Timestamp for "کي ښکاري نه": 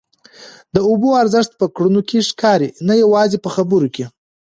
2.09-2.93